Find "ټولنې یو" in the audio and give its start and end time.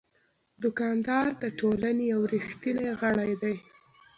1.59-2.21